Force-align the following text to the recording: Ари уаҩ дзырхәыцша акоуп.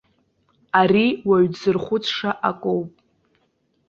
Ари 0.79 1.07
уаҩ 1.27 1.45
дзырхәыцша 1.51 2.31
акоуп. 2.49 2.91